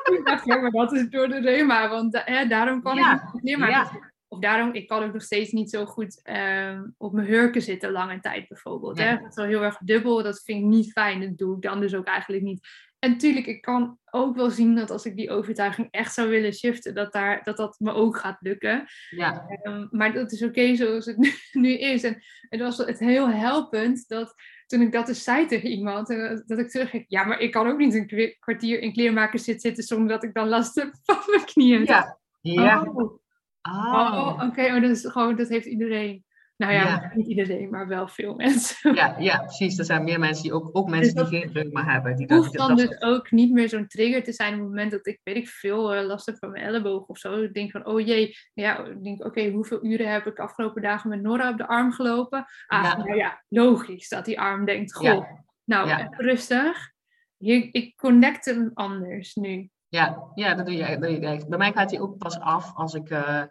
[0.03, 3.41] ik dacht, ja, maar dat is door de reuma, want hè, daarom kan Ja, ik
[3.41, 4.13] niet zitten.
[4.27, 7.91] Of daarom, ik kan ook nog steeds niet zo goed ehm, op mijn hurken zitten
[7.91, 8.97] lange tijd bijvoorbeeld.
[8.97, 9.05] Hè?
[9.05, 9.19] Nee.
[9.19, 11.19] Dat is wel heel erg dubbel, dat vind ik niet fijn.
[11.19, 12.67] Dat doe ik dan dus ook eigenlijk niet.
[12.99, 16.53] En tuurlijk, ik kan ook wel zien dat als ik die overtuiging echt zou willen
[16.53, 18.85] shiften, dat daar, dat, dat me ook gaat lukken.
[19.09, 21.31] Ja, Ehm, maar dat is oké zoals het nu,
[21.63, 22.03] nu is.
[22.03, 24.33] En het was het heel helpend dat
[24.67, 27.67] toen ik dat dus zei tegen iemand, en dat- ik terug ja, maar ik kan
[27.67, 31.17] ook niet een kwartier in kleermakers zitten, zitten zonder dat ik dan last heb van
[31.27, 31.83] mijn knieën.
[31.85, 32.81] ja, ja.
[32.83, 33.17] Oh,
[33.61, 33.93] Ah.
[33.93, 36.23] oh, oké, oh, dat, is gewoon, dat heeft iedereen.
[36.59, 37.11] Nou ja, Ja.
[37.15, 38.95] niet iedereen, maar wel veel mensen.
[38.95, 39.77] Ja, ja, precies.
[39.77, 42.15] Er zijn meer mensen die ook, ook mensen Dus die geen reuma hebben.
[42.15, 45.07] Die hoeft dan dus ook niet meer zo'n trigger te zijn op het moment dat
[45.07, 47.41] ik, weet ik veel, eh, last heb van mijn elleboog of zo.
[47.41, 50.81] Ik denk van, oh jee, ja, ik denk, oké, hoeveel uren heb ik de afgelopen
[50.81, 52.45] dagen met Nora op de arm gelopen?
[52.67, 52.97] Ah, Ja.
[52.97, 55.43] nou ja, logisch dat die arm denkt, goh, Ja.
[55.63, 56.07] nou, Ja.
[56.17, 56.91] rustig.
[57.37, 59.69] Hier, ik connect hem anders nu.
[59.87, 61.45] Ja, ja, dat doe je, je.
[61.47, 63.43] Bij mij gaat hij ook pas af als ik eh,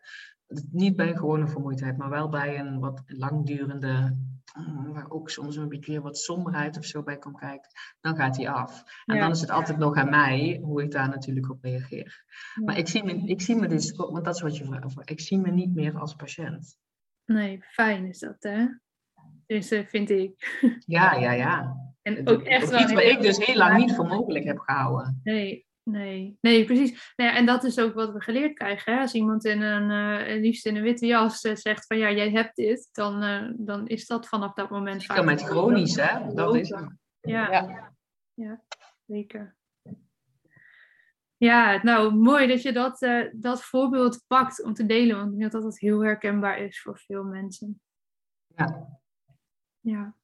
[0.70, 4.16] niet bij een gewone vermoeidheid, maar wel bij een wat langdurende,
[4.58, 7.70] mm, waar ook soms een beetje wat somberheid of zo bij komt kijken.
[8.00, 8.82] Dan gaat hij af.
[9.06, 9.20] En Ja.
[9.20, 12.24] dan is het altijd nog aan mij hoe ik daar natuurlijk op reageer.
[12.54, 12.62] Ja.
[12.64, 15.20] Maar ik zie, me, ik zie me dus, want dat is wat je vraagt, ik
[15.20, 16.78] zie me niet meer als patiënt.
[17.24, 18.66] Nee, fijn is dat, hè?
[19.46, 20.60] Dus eh, vind ik.
[20.86, 21.76] Ja, ja, ja.
[22.02, 25.20] En ook echt wel iets hele- ik dus heel lang niet voor mogelijk heb gehouden.
[25.22, 27.12] Nee, nee, nee, precies.
[27.16, 28.94] Nou ja, en dat is ook wat we geleerd krijgen.
[28.94, 29.00] Hè?
[29.00, 32.30] Als iemand in een, eh, liefst in een witte jas eh, zegt van ja, jij
[32.30, 36.34] hebt dit, dan, eh, dan is dat vanaf dat moment Zeker met chronisch, hè?
[36.34, 36.68] Dat is
[37.20, 37.92] Ja, Ja.
[38.34, 38.62] ja,
[39.06, 39.56] zeker.
[41.36, 42.98] Ja, nou mooi dat je dat,
[43.32, 46.98] dat voorbeeld pakt om te delen, want ik denk dat dat heel herkenbaar is voor
[46.98, 47.80] veel mensen.
[48.46, 48.98] Ja.
[49.80, 50.17] Ja.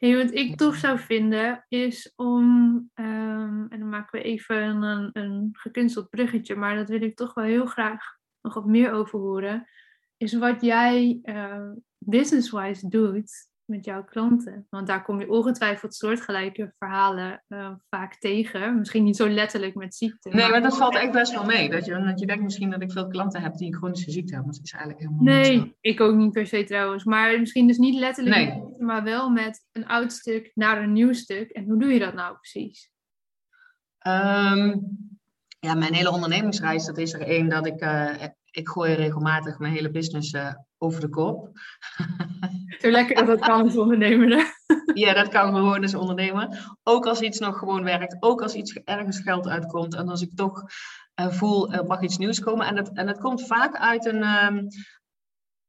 [0.00, 5.10] Hey, wat ik tof zou vinden is om, ehm, en dan maken we even een,
[5.12, 8.04] een gekunsteld bruggetje, maar dat wil ik toch wel heel graag
[8.40, 9.68] nog wat meer over horen,
[10.16, 14.66] is wat jij eh, business-wise doet met jouw klanten?
[14.70, 18.78] Want daar kom je ongetwijfeld soortgelijke verhalen uh, vaak tegen.
[18.78, 20.28] Misschien niet zo letterlijk met ziekte.
[20.28, 21.70] Nee, maar, dat valt echt best wel mee.
[21.70, 24.34] Dat je, dat je denkt misschien dat ik veel klanten heb die een chronische ziekte
[24.34, 24.52] hebben.
[24.52, 25.74] Dat is eigenlijk helemaal nee, niet zo.
[25.80, 27.04] ik ook niet per se trouwens.
[27.04, 28.74] Maar misschien dus niet letterlijk, nee.
[28.78, 31.50] maar wel met een oud stuk naar een nieuw stuk.
[31.50, 32.90] En hoe doe je dat nou precies?
[34.06, 34.98] Um,
[35.60, 39.72] ja, mijn hele ondernemingsreis, dat is er één dat ik, uh, ik gooi regelmatig mijn
[39.72, 41.50] hele business uh, over de kop.
[42.80, 44.54] Zo lekker dat dat kan als ondernemer.
[44.94, 46.76] ja, dat kan gewoon als ondernemer.
[46.82, 50.34] Ook als iets nog gewoon werkt, ook als iets ergens geld uitkomt en als ik
[50.34, 50.62] toch
[51.20, 52.66] uh, voel, er mag iets nieuws komen.
[52.66, 54.66] En het, en het komt vaak uit een, um,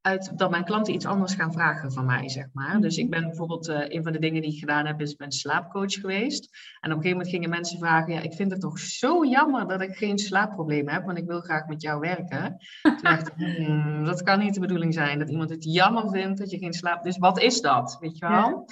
[0.02, 2.80] uit dat mijn klanten iets anders gaan vragen van mij, zeg maar.
[2.80, 5.18] Dus ik ben bijvoorbeeld, uh, een van de dingen die ik gedaan heb, is ik
[5.18, 6.50] ben slaapcoach geweest.
[6.80, 9.68] En op een gegeven moment gingen mensen vragen, ja, ik vind het toch zo jammer
[9.68, 12.58] dat ik geen slaapproblemen heb, want ik wil graag met jou werken.
[12.82, 16.40] Toen dacht ik, hmm, dat kan niet de bedoeling zijn, dat iemand het jammer vindt
[16.40, 17.04] dat je geen slaap...
[17.04, 18.34] Dus wat is dat, weet je wel?
[18.36, 18.64] Ja.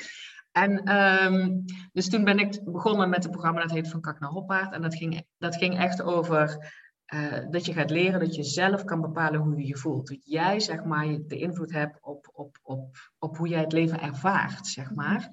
[0.51, 4.29] En um, dus toen ben ik begonnen met een programma dat heet Van Kak naar
[4.29, 4.73] Hoppaard.
[4.73, 6.71] En dat ging, dat ging echt over
[7.13, 10.07] uh, dat je gaat leren dat je zelf kan bepalen hoe je je voelt.
[10.07, 14.01] Dat jij zeg maar de invloed hebt op, op, op, op hoe jij het leven
[14.01, 15.29] ervaart, zeg maar.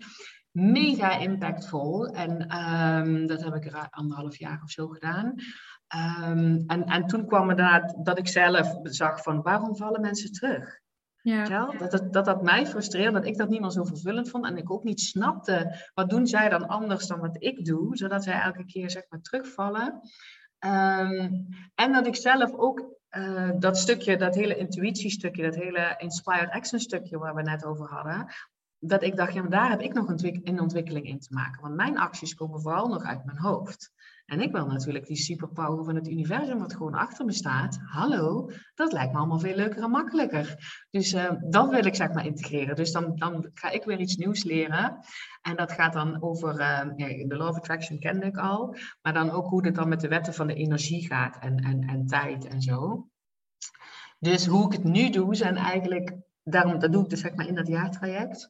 [0.51, 2.07] Mega impactvol.
[2.07, 5.35] En um, dat heb ik er anderhalf jaar of zo gedaan.
[6.25, 10.33] Um, en, en toen kwam er dat, dat ik zelf zag van waarom vallen mensen
[10.33, 10.81] terug?
[11.23, 11.73] Ja.
[11.79, 14.47] Dat, dat, dat dat mij frustreerde, dat ik dat niet meer zo vervullend vond.
[14.47, 17.97] En ik ook niet snapte, wat doen zij dan anders dan wat ik doe?
[17.97, 20.01] Zodat zij elke keer zeg maar terugvallen.
[20.61, 26.51] Um, en dat ik zelf ook uh, dat stukje, dat hele intuïtiestukje, dat hele inspired
[26.51, 28.27] action stukje waar we net over hadden,
[28.79, 31.63] dat ik dacht, ja, maar daar heb ik nog een ontwikkeling in te maken.
[31.63, 33.93] Want mijn acties komen vooral nog uit mijn hoofd.
[34.27, 37.79] En ik wil natuurlijk die superpower van het universum wat gewoon achter me staat.
[37.85, 40.57] Hallo, dat lijkt me allemaal veel leuker en makkelijker.
[40.91, 42.77] Dus uh, dat wil ik zeg maar integreren.
[42.77, 44.99] Dus dan, dan ga ik weer iets nieuws leren.
[45.43, 46.95] En dat gaat dan over, ja,
[47.27, 48.77] de Law of Attraction kende ik al.
[49.03, 51.83] Maar dan ook hoe het dan met de wetten van de energie gaat en, en,
[51.89, 53.09] en tijd en zo.
[54.19, 57.47] Dus hoe ik het nu doe zijn eigenlijk, daarom dat doe ik dus zeg maar
[57.47, 58.49] in dat jaartraject.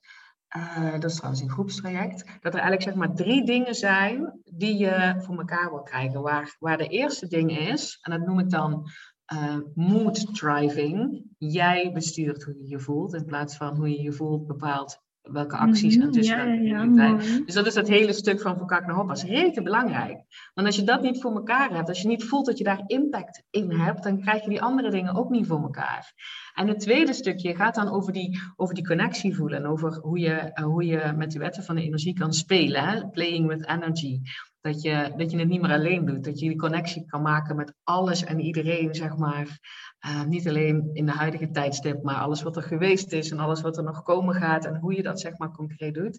[0.56, 4.76] Uh, dat is trouwens een groepstraject, dat er eigenlijk zeg maar drie dingen zijn die
[4.76, 6.22] je voor elkaar wil krijgen.
[6.22, 8.90] Waar, waar de eerste ding is, en dat noem ik dan
[9.32, 11.24] uh, mood driving.
[11.38, 15.56] Jij bestuurt hoe je je voelt in plaats van hoe je je voelt bepaalt welke
[15.56, 18.86] acties en tussen ja, ja, ja, Dus dat is dat hele stuk van van kak
[18.86, 19.24] naar hoppas.
[19.24, 20.24] Rete belangrijk.
[20.54, 22.82] Want als je dat niet voor elkaar hebt, als je niet voelt dat je daar
[22.86, 26.12] impact in hebt, dan krijg je die andere dingen ook niet voor elkaar.
[26.56, 29.58] En het tweede stukje gaat dan over die, over die connectie voelen.
[29.58, 32.84] En over hoe je, uh, hoe je met de wetten van de energie kan spelen.
[32.84, 33.08] Hè?
[33.08, 34.20] Playing with energy.
[34.60, 36.24] Dat je, dat je het niet meer alleen doet.
[36.24, 39.58] Dat je die connectie kan maken met alles en iedereen, zeg maar.
[40.06, 43.60] Uh, niet alleen in de huidige tijdstip, maar alles wat er geweest is en alles
[43.60, 46.18] wat er nog komen gaat en hoe je dat zeg maar concreet doet.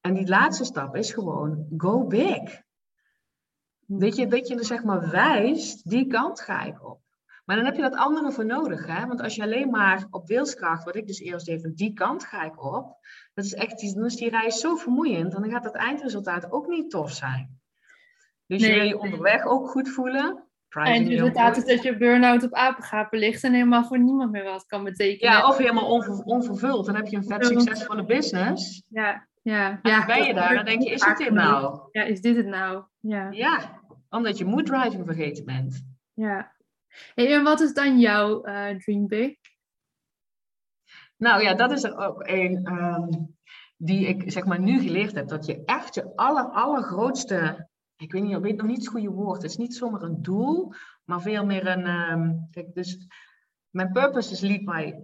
[0.00, 2.62] En die laatste stap is gewoon go big.
[3.86, 6.99] Dat je, dat je er zeg maar wijst, die kant ga ik op.
[7.50, 8.86] Maar dan heb je dat andere voor nodig.
[8.86, 9.06] Hè?
[9.06, 12.44] Want als je alleen maar op wilskracht, wat ik dus eerst deed, die kant ga
[12.44, 12.96] ik op.
[13.34, 15.34] Dat is echt, dan is die reis zo vermoeiend.
[15.34, 17.60] En dan gaat het eindresultaat ook niet tof zijn.
[18.46, 20.44] Dus nee, je wil je onderweg ook goed voelen.
[20.68, 24.44] En het resultaat is dat je burn-out op apengapen ligt en helemaal voor niemand meer
[24.44, 25.32] wat kan betekenen.
[25.32, 26.86] Ja, of helemaal onver, onvervuld.
[26.86, 28.82] Dan heb je een vet succesvolle business.
[28.88, 29.80] Ja, ja.
[29.82, 29.98] Ja.
[29.98, 31.80] dan ben je daar dan denk je, is het dit nou?
[31.92, 32.84] Ja, is dit het nou?
[33.00, 35.84] Ja, ja omdat je mood driving vergeten bent.
[36.14, 36.58] Ja.
[37.14, 39.34] En wat is dan jouw uh, dream big?
[41.16, 43.36] Nou ja, dat is er ook een um,
[43.76, 45.28] die ik zeg maar nu geleerd heb.
[45.28, 47.68] Dat je echt je aller, allergrootste
[48.00, 49.42] ik weet niet, ik weet nog niet het goede woord.
[49.42, 50.72] Het is niet zomaar een doel,
[51.04, 51.86] maar veel meer een.
[51.86, 53.06] Um, kijk, dus
[53.70, 54.94] mijn purpose is lead by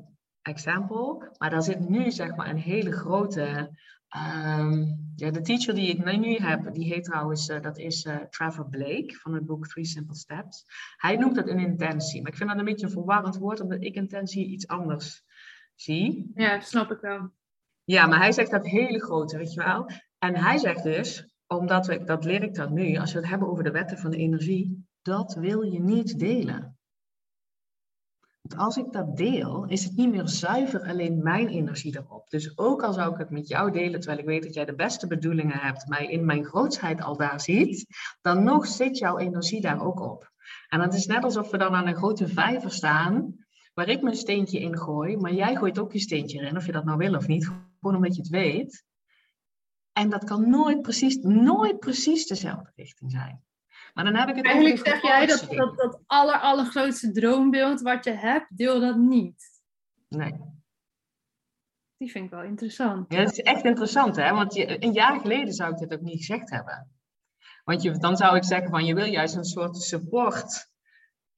[0.42, 3.70] example, maar daar zit nu zeg maar een hele grote.
[4.16, 8.16] Um, ja, de teacher die ik nu heb, die heet trouwens, uh, dat is uh,
[8.16, 10.64] Trevor Blake van het boek Three Simple Steps.
[10.96, 13.82] Hij noemt dat een intentie, maar ik vind dat een beetje een verwarrend woord, omdat
[13.82, 15.24] ik intentie iets anders
[15.74, 16.30] zie.
[16.34, 17.30] Ja, snap ik wel.
[17.84, 19.90] Ja, maar hij zegt dat hele grote, weet je wel.
[20.18, 23.48] En hij zegt dus, omdat we, dat leer ik dan nu, als we het hebben
[23.48, 26.75] over de wetten van de energie, dat wil je niet delen.
[28.54, 32.30] Als ik dat deel, is het niet meer zuiver alleen mijn energie erop.
[32.30, 34.74] Dus ook al zou ik het met jou delen, terwijl ik weet dat jij de
[34.74, 37.86] beste bedoelingen hebt, mij in mijn grootsheid al daar ziet,
[38.20, 40.32] dan nog zit jouw energie daar ook op.
[40.68, 43.34] En het is net alsof we dan aan een grote vijver staan,
[43.74, 46.72] waar ik mijn steentje in gooi, maar jij gooit ook je steentje erin, of je
[46.72, 48.84] dat nou wil of niet, gewoon omdat je het weet.
[49.92, 53.44] En dat kan nooit precies, nooit precies dezelfde richting zijn.
[53.94, 58.04] Maar dan heb ik het Eigenlijk zeg jij dat, dat dat aller, allergrootste droombeeld wat
[58.04, 59.54] je hebt, deel dat niet.
[60.08, 60.32] Nee.
[61.96, 63.12] die vind ik wel interessant.
[63.12, 64.32] Ja, dat is echt interessant, hè?
[64.32, 66.90] Want je, een jaar geleden zou ik dit ook niet gezegd hebben.
[67.64, 70.74] Want je, dan zou ik zeggen van je wil juist een soort support.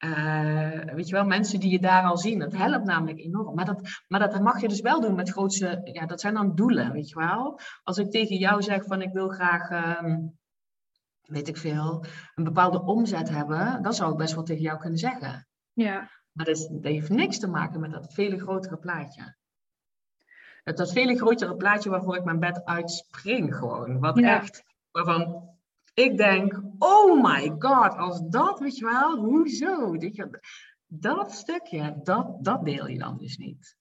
[0.05, 2.39] Uh, weet je wel, mensen die je daar al zien.
[2.39, 3.55] Dat helpt namelijk enorm.
[3.55, 5.79] Maar dat, maar dat mag je dus wel doen met grootste.
[5.83, 7.59] Ja, dat zijn dan doelen, weet je wel.
[7.83, 9.99] Als ik tegen jou zeg van ik wil graag.
[10.01, 10.38] Um,
[11.29, 14.99] weet ik veel, een bepaalde omzet hebben, dan zou ik best wel tegen jou kunnen
[14.99, 15.47] zeggen.
[15.73, 16.09] Ja.
[16.31, 19.35] Maar dat, is, dat heeft niks te maken met dat vele grotere plaatje.
[20.63, 23.99] Dat, dat vele grotere plaatje waarvoor ik mijn bed uitspring gewoon.
[23.99, 25.49] Wat echt, waarvan
[25.93, 29.97] ik denk, oh my god, als dat, weet je wel, hoezo?
[30.85, 33.77] Dat stukje, dat, dat deel je dan dus niet.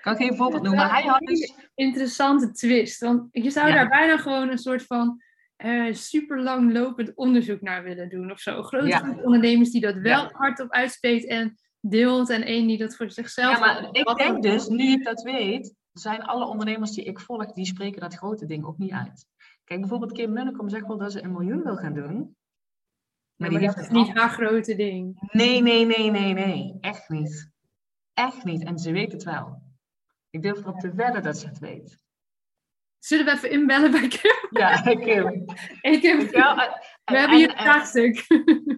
[0.00, 1.54] Kan ik geen voorbeeld noemen, maar hij had dus...
[1.74, 5.22] Interessante twist, want je zou daar bijna gewoon een soort van
[5.64, 8.62] uh, super lang lopend onderzoek naar willen doen of zo.
[8.62, 9.16] Grote ja.
[9.22, 10.30] ondernemers die dat wel ja.
[10.32, 13.52] hardop uitspreekt en deelt en één die dat voor zichzelf...
[13.52, 17.52] Ja, maar ik denk dus, nu ik dat weet, zijn alle ondernemers die ik volg,
[17.52, 19.26] die spreken dat grote ding ook niet uit.
[19.64, 22.36] Kijk, bijvoorbeeld Kim Munnekom zegt wel dat ze een miljoen wil gaan doen.
[23.36, 25.28] Maar, die heeft dat is niet haar grote ding.
[25.32, 26.76] Nee, nee, nee, nee, nee.
[26.80, 27.50] Echt niet.
[28.14, 28.64] Echt niet.
[28.64, 29.62] En ze weet het wel.
[30.30, 32.04] Ik durf erop te wedden dat ze het weet.
[32.98, 34.48] Zullen we even inbellen bij Kim?
[34.50, 35.44] Ja, Kim.
[35.80, 36.20] Ik heb,
[37.04, 38.24] we hebben hier een vraagstuk.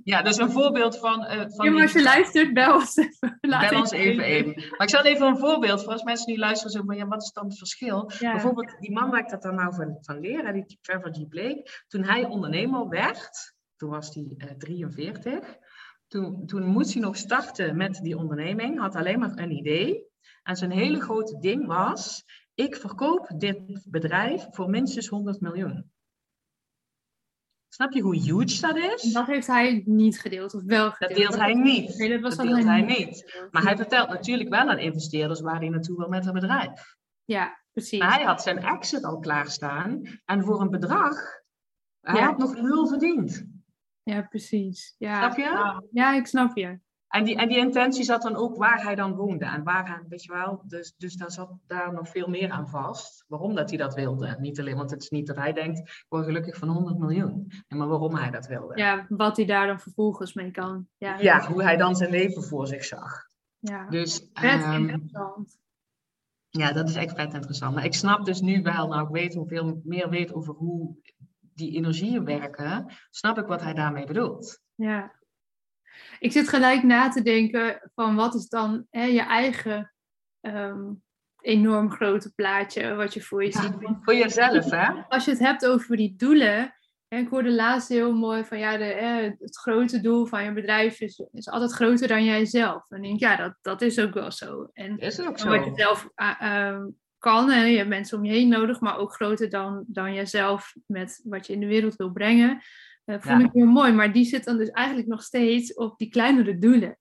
[0.04, 1.24] Ja, dus een voorbeeld van...
[1.24, 3.38] Uh, van Kim, als je luistert, bel ons even.
[3.40, 4.46] Laat bel ons even in.
[4.46, 7.22] Maar ik zal even een voorbeeld voor als mensen die luisteren zo van, ja, wat
[7.22, 8.10] is dan het verschil?
[8.18, 8.32] Ja.
[8.32, 11.28] Bijvoorbeeld, die man waar ik dat dan nou van, van leer, die Trevor G.
[11.28, 15.56] Blake, toen hij ondernemer werd, toen was hij uh, 43,
[16.08, 20.06] toen, toen moest hij nog starten met die onderneming, had alleen maar een idee.
[20.42, 22.24] En zijn hele grote ding was,
[22.58, 25.90] ik verkoop dit bedrijf voor minstens 100 miljoen.
[27.68, 29.12] Snap je hoe huge dat is?
[29.12, 31.18] Dat heeft hij niet gedeeld, of wel gedeeld?
[31.18, 31.98] Dat deelt hij niet.
[31.98, 33.46] Nee, dat, was dat deelt hij niet.
[33.50, 36.96] Maar hij vertelt natuurlijk wel aan investeerders waar hij naartoe wil met het bedrijf.
[37.24, 37.98] Ja, precies.
[37.98, 40.20] Maar hij had zijn exit al klaarstaan.
[40.24, 41.42] En voor een bedrag,
[42.00, 43.46] hij had nog nul verdiend.
[44.02, 44.94] Ja, precies.
[44.98, 45.16] Ja.
[45.16, 45.82] Snap je?
[45.90, 46.78] Ja, ik snap je.
[47.08, 49.44] En die, en die intentie zat dan ook waar hij dan woonde.
[49.44, 52.68] En waar hij, weet je wel, dus, dus daar zat daar nog veel meer aan
[52.68, 53.24] vast.
[53.28, 54.36] Waarom dat hij dat wilde.
[54.38, 57.52] Niet alleen, want het is niet dat hij denkt, ik word gelukkig van 100 miljoen.
[57.68, 58.76] maar waarom hij dat wilde.
[58.76, 60.88] Ja, wat hij daar dan vervolgens mee kan.
[60.96, 63.26] Ja, ja hoe hij dan zijn leven voor zich zag.
[63.58, 65.58] Ja, dus, vet um, interessant.
[66.48, 67.74] Ja, dat is echt vet interessant.
[67.74, 70.96] Maar ik snap dus nu wel, nou ik weet hoeveel meer weet over hoe
[71.54, 74.60] die energieën werken, snap ik wat hij daarmee bedoelt.
[74.74, 75.17] Ja,
[76.18, 79.92] ik zit gelijk na te denken van wat is dan hè, je eigen
[80.40, 81.02] um,
[81.40, 83.72] enorm grote plaatje wat je voor je ziet.
[84.02, 84.90] Voor jezelf, hè?
[85.08, 86.72] Als je het hebt over die doelen.
[87.08, 88.84] En ik hoorde laatst heel mooi van ja, de,
[89.38, 92.84] het grote doel van je bedrijf is, is altijd groter dan jijzelf.
[92.88, 94.70] En ik denk ja, dat, dat is ook wel zo.
[94.72, 95.48] En is ook zo.
[95.48, 96.84] wat je zelf uh,
[97.18, 100.74] kan, hè, je hebt mensen om je heen nodig, maar ook groter dan, dan jezelf
[100.86, 102.62] met wat je in de wereld wil brengen.
[103.12, 106.08] Dat vond ik heel mooi, maar die zit dan dus eigenlijk nog steeds op die
[106.08, 106.98] kleinere doelen.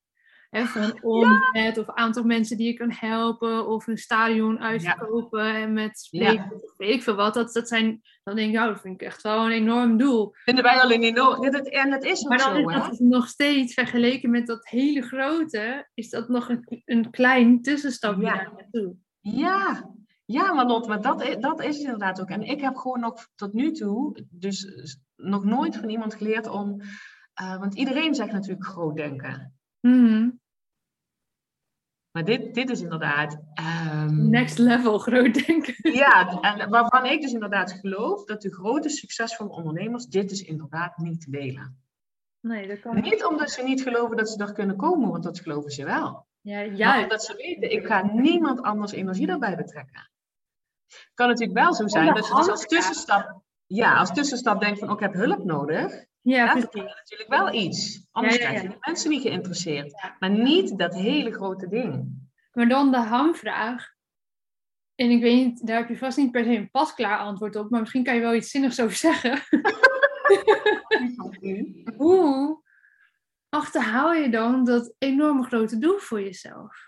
[0.50, 1.82] Van omzet ja.
[1.82, 6.74] of aantal mensen die je kan helpen of een stadion uitkopen en met spreken of
[6.78, 7.34] weet ik veel wat.
[7.34, 10.32] Dat, dat zijn, dan denk ik, oh, dat vind ik echt wel een enorm doel.
[10.34, 13.00] Vinden wij al een enorm, en dat is ook maar dan zo, is dat is
[13.00, 18.54] nog steeds vergeleken met dat hele grote, is dat nog een, een klein tussenstapje daar
[18.56, 18.96] naartoe.
[19.20, 19.90] Ja,
[20.30, 22.30] ja, Marlot, maar dat, dat is inderdaad ook.
[22.30, 26.82] En ik heb gewoon nog tot nu toe, dus nog nooit van iemand geleerd om.
[27.42, 29.54] Uh, want iedereen zegt natuurlijk groot denken.
[29.80, 30.40] Mm
[32.12, 33.40] Maar dit, dit is inderdaad.
[33.94, 35.76] Um, Next level groot denken.
[35.94, 40.98] Ja, en waarvan ik dus inderdaad geloof dat de grote succesvolle ondernemers dit dus inderdaad
[40.98, 41.82] niet delen.
[42.40, 43.26] Nee, dat kan niet.
[43.26, 46.28] omdat ze niet geloven dat ze daar kunnen komen, want dat geloven ze wel.
[46.42, 46.80] Ja, juist.
[46.80, 50.10] Maar omdat ze weten, ik ga niemand anders energie daarbij betrekken.
[51.14, 54.88] Kan natuurlijk wel zo zijn dat je dus als tussenstap, ja, als tussenstap denkt van,
[54.88, 56.06] oh, ik heb hulp nodig.
[56.22, 58.08] Ja, dat is natuurlijk wel iets.
[58.12, 60.12] Anders ja, ja, krijg je de mensen niet geïnteresseerd.
[60.20, 62.08] Maar niet dat hele grote ding.
[62.52, 63.96] Maar dan de hamvraag.
[64.96, 67.70] En ik weet niet, daar heb je vast niet per se een pasklaar antwoord op.
[67.70, 69.42] Maar misschien kan je wel iets zinnigs over zeggen.
[71.98, 72.62] Hoe
[73.50, 76.87] achterhaal je dan dat enorme grote doel voor jezelf?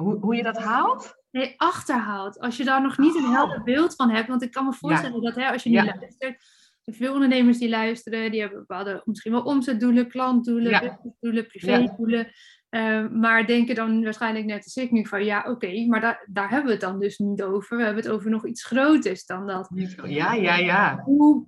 [0.00, 1.18] Hoe, hoe je dat haalt?
[1.30, 2.40] nee, achterhaalt.
[2.40, 3.64] Als je daar nog niet een helder oh.
[3.64, 4.28] beeld van hebt.
[4.28, 6.58] Want ik kan me voorstellen dat hè, als je nu luistert.
[6.84, 11.00] Er veel ondernemers die luisteren, die hebben bepaalde misschien wel omzetdoelen, klantdoelen, ja.
[11.20, 12.32] doelen, privédoelen.
[12.70, 16.48] Uh, maar denken dan waarschijnlijk net als ik nu van ja, oké, maar daar, daar
[16.48, 17.76] hebben we het dan dus niet over.
[17.76, 19.70] We hebben het over nog iets groters dan dat.
[20.04, 21.00] Ja, ja, ja.
[21.04, 21.46] Hoe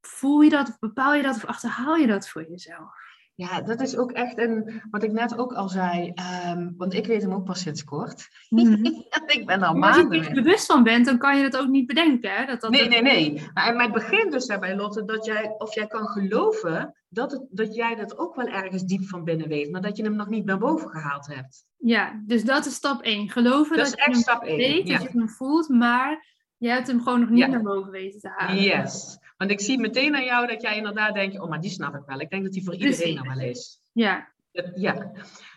[0.00, 3.01] voel je dat of bepaal je dat of achterhaal je dat voor jezelf?
[3.34, 7.06] Ja, dat is ook echt een, wat ik net ook al zei, ehm, want ik
[7.06, 8.28] weet hem ook pas sinds kort.
[8.48, 8.84] Mhm.
[9.36, 10.20] ik ben al Maar als je maanden.
[10.20, 12.30] er niet bewust van bent, dan kan je dat ook niet bedenken.
[12.34, 12.46] Hè?
[12.46, 13.42] Dat dat Nee, nee, nee.
[13.54, 17.46] Maar, maar het begint dus daarbij, Lotte, dat jij, of jij kan geloven dat, het,
[17.50, 20.28] dat jij dat ook wel ergens diep van binnen weet, maar dat je hem nog
[20.28, 21.64] niet naar boven gehaald hebt.
[21.76, 23.28] Ja, dus dat is stap 1.
[23.30, 24.98] Geloven Dat dat, is je echt hem stap één, weet, ja.
[24.98, 27.46] dat je hem voelt, maar je hebt hem gewoon nog niet Ja.
[27.46, 28.62] naar boven weten te halen.
[28.62, 29.18] Yes.
[29.42, 32.02] Want ik zie meteen aan jou dat jij inderdaad denkt, oh, maar die snap ik
[32.06, 32.20] wel.
[32.20, 33.80] Ik denk dat die voor iedereen er wel is.
[33.92, 34.28] Ja,
[34.74, 35.12] Ja,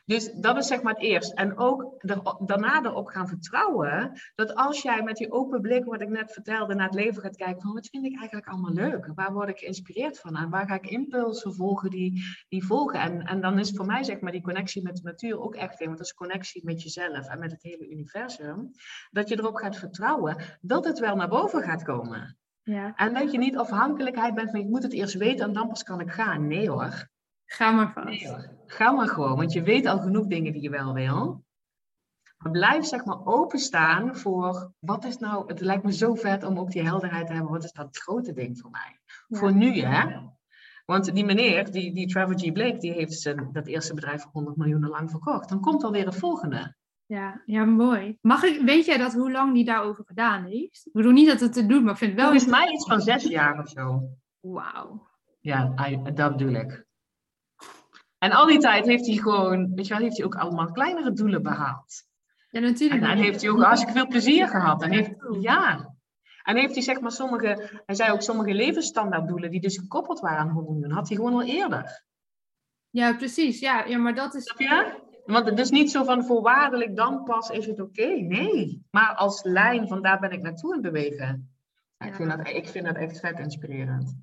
[0.05, 1.33] dus dat is zeg maar het eerst.
[1.33, 6.01] En ook er- daarna erop gaan vertrouwen dat als jij met die open blik, wat
[6.01, 9.11] ik net vertelde, naar het leven gaat kijken van wat vind ik eigenlijk allemaal leuk?
[9.15, 10.35] Waar word ik geïnspireerd van?
[10.35, 12.99] En waar ga ik impulsen volgen die, die volgen?
[12.99, 15.79] En, en dan is voor mij zeg maar die connectie met de natuur ook echt
[15.81, 18.71] een, want dat is connectie met jezelf en met het hele universum.
[19.11, 22.37] Dat je erop gaat vertrouwen dat het wel naar boven gaat komen.
[22.65, 22.95] Ja.
[22.95, 25.83] En dat je niet afhankelijkheid bent van ik moet het eerst weten en dan pas
[25.83, 26.47] kan ik gaan.
[26.47, 27.09] Nee hoor.
[27.45, 28.07] Ga maar vast.
[28.07, 28.49] Nee hoor.
[28.65, 31.43] Ga maar gewoon, want je weet al genoeg dingen die je wel wil.
[32.37, 36.59] Maar blijf zeg maar openstaan voor wat is nou, het lijkt me zo vet om
[36.59, 38.99] ook die helderheid te hebben, wat is dat het grote ding voor mij?
[39.27, 39.37] Ja.
[39.37, 40.19] Voor nu hè.
[40.85, 42.51] Want die meneer, die, die Trevor G.
[42.51, 45.49] Blake, die heeft zijn, dat eerste bedrijf voor 100 miljoen lang verkocht.
[45.49, 46.75] Dan komt alweer het volgende.
[47.05, 48.17] Ja, ja, mooi.
[48.21, 50.85] Mag ik, weet jij dat hoe lang die daarover gedaan heeft?
[50.85, 52.29] Ik bedoel niet dat het te doen, maar ik vind het wel...
[52.29, 54.09] Volgens mij iets van zes jaar of zo.
[54.39, 55.07] Wauw.
[55.39, 56.85] Ja, I- dat bedoel ik.
[58.17, 61.11] En al die tijd heeft hij gewoon, weet je wel, heeft hij ook allemaal kleinere
[61.11, 62.03] doelen behaald.
[62.49, 63.01] Ja, natuurlijk.
[63.01, 64.83] En dan heeft hij ook hartstikke veel plezier gehad.
[64.83, 65.93] En heeft, ja.
[66.43, 70.37] En heeft hij zeg maar sommige, hij zei ook sommige levensstandaarddoelen die dus gekoppeld waren
[70.39, 72.03] aan 100 miljoen, had hij gewoon al eerder.
[72.89, 73.59] Ja, precies.
[73.59, 74.43] Ja, ja, maar dat is...
[74.43, 75.03] Snap je?
[75.25, 78.07] Want het is niet zo van voorwaardelijk, dan pas is het oké.
[78.07, 78.85] Nee.
[78.91, 81.55] Maar als lijn van daar ben ik naartoe in bewegen.
[81.97, 84.17] Ja, ik, vind dat, ik vind dat echt vet inspirerend.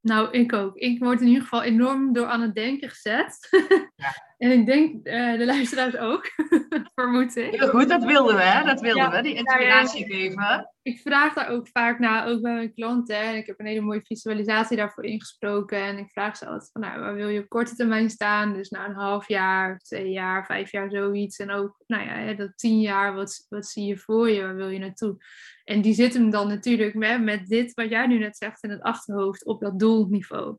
[0.00, 0.76] Nou, ik ook.
[0.76, 3.48] Ik word in ieder geval enorm door aan het denken gezet.
[3.96, 4.12] Ja.
[4.42, 6.30] en ik denk eh, de luisteraars ook,
[6.94, 7.50] vermoed ik.
[7.60, 8.64] Heel goed, dat wilden we, hè?
[8.64, 9.10] Dat wilden Ja.
[9.10, 10.70] we, die inspiratie geven.
[10.82, 13.16] Ik vraag daar ook vaak naar, ook bij mijn klanten.
[13.16, 15.78] En ik heb een hele mooie visualisatie daarvoor ingesproken.
[15.78, 18.52] En ik vraag ze altijd van, nou, waar wil je op korte termijn staan?
[18.52, 21.38] Dus na een half jaar, twee jaar, vijf jaar, zoiets.
[21.38, 24.42] En ook, nou ja, dat tien jaar, wat, wat zie je voor je?
[24.42, 25.16] Waar wil je naartoe?
[25.64, 28.70] En die zit hem dan natuurlijk met, met dit, wat jij nu net zegt, in
[28.70, 30.56] het achterhoofd op dat doelniveau.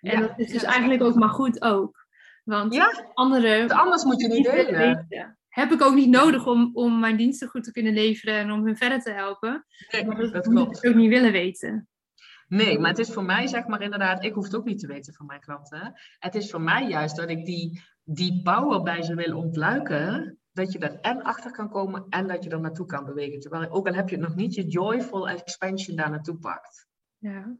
[0.00, 2.01] En Ja, dat is dus eigenlijk ook maar goed ook.
[2.42, 5.06] Want Ja, andere want anders moet je niet delen.
[5.08, 5.38] weten.
[5.48, 8.64] Heb ik ook niet nodig om, om mijn diensten goed te kunnen leveren en om
[8.64, 9.64] hun verder te helpen.
[9.90, 10.84] Nee, Maar dat klopt.
[10.84, 11.88] ik ook niet willen weten.
[12.48, 14.86] Nee, maar het is voor mij, zeg maar inderdaad, ik hoef het ook niet te
[14.86, 15.92] weten van mijn klanten.
[16.18, 20.72] Het is voor mij juist dat ik die, die power bij ze wil ontluiken, dat
[20.72, 23.40] je er en achter kan komen en dat je er naartoe kan bewegen.
[23.40, 26.86] Terwijl, ook al heb je het nog niet, je joyful expansion daar naartoe pakt.
[27.18, 27.56] Ja.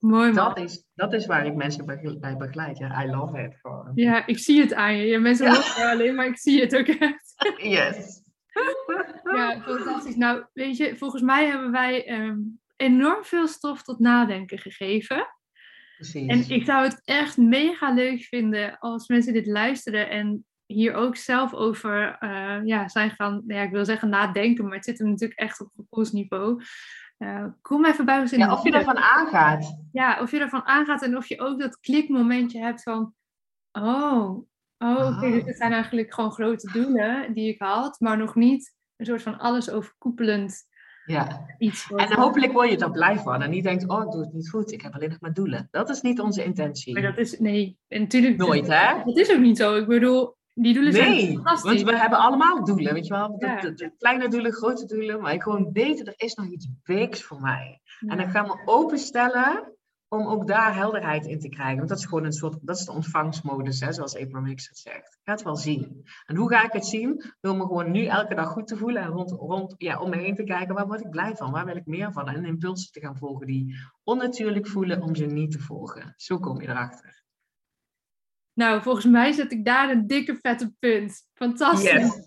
[0.00, 0.54] Mooi man.
[0.54, 1.86] Dat is, dat is waar ik mensen
[2.20, 2.78] bij, begeleid.
[2.78, 3.56] Ja, I love it.
[3.60, 3.92] Gewoon.
[3.94, 5.18] Ja, ik zie het aan je.
[5.18, 5.52] Mensen Ja.
[5.52, 7.34] horen alleen, maar ik zie het ook echt.
[7.62, 8.22] Yes.
[9.36, 10.16] Ja, fantastisch.
[10.16, 12.38] Nou, weet je, volgens mij hebben wij ehm,
[12.76, 15.26] enorm veel stof tot nadenken gegeven.
[15.96, 16.26] Precies.
[16.26, 21.16] En ik zou het echt mega leuk vinden als mensen dit luisteren en hier ook
[21.16, 25.08] zelf over eh, ja, zijn gaan, ja, ik wil zeggen nadenken, maar het zit hem
[25.08, 26.62] natuurlijk echt op gevoelsniveau.
[27.20, 29.78] Eh, kom even bij ons in ja, of je ervan aangaat.
[29.92, 33.14] Ja, of je ervan aangaat en of je ook dat klikmomentje hebt van,
[33.72, 34.36] oh, oh
[34.78, 35.20] oké, Ah.
[35.20, 39.22] dus dit zijn eigenlijk gewoon grote doelen die ik had, maar nog niet een soort
[39.22, 40.68] van alles overkoepelend
[41.04, 41.46] Ja.
[41.58, 41.92] iets.
[41.96, 43.42] En hopelijk word je er blij van.
[43.42, 44.72] En niet denkt, oh, ik doe het niet goed.
[44.72, 45.68] Ik heb alleen nog maar doelen.
[45.70, 46.92] Dat is niet onze intentie.
[46.92, 49.04] Maar dat is, nee, en natuurlijk, Nooit, hè?
[49.04, 49.76] dat is ook niet zo.
[49.76, 51.82] Ik bedoel, die doelen zijn Nee, fantastisch.
[51.82, 53.38] want we hebben allemaal doelen, weet je wel.
[53.38, 53.60] De, Ja.
[53.60, 55.20] de- de kleine doelen, grote doelen.
[55.20, 57.80] Maar ik gewoon weten, er is nog iets bigs voor mij.
[58.06, 59.74] En dan gaan we openstellen
[60.08, 61.76] om ook daar helderheid in te krijgen.
[61.76, 64.78] Want dat is gewoon een soort, dat is de ontvangstmodus, hè, zoals Abraham Hicks het
[64.78, 64.96] zegt.
[65.12, 66.04] Ik ga het wel zien.
[66.26, 67.24] En hoe ga ik het zien?
[67.40, 70.16] Door me gewoon nu elke dag goed te voelen en rond, rond ja, om me
[70.16, 71.50] heen te kijken, waar word ik blij van?
[71.50, 72.28] Waar wil ik meer van?
[72.28, 76.12] En impulsen te gaan volgen die onnatuurlijk voelen om ze niet te volgen.
[76.16, 77.22] Zo kom je erachter.
[78.54, 81.28] Nou, volgens mij zet ik daar een dikke vette punt.
[81.34, 82.26] Fantastisch.